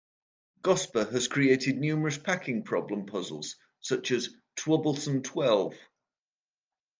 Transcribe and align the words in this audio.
Gosper 0.63 1.11
has 1.11 1.27
created 1.27 1.77
numerous 1.77 2.17
packing 2.17 2.63
problem 2.63 3.05
puzzles, 3.05 3.55
such 3.81 4.09
as 4.09 4.29
"Twubblesome 4.55 5.23
Twelve". 5.23 5.75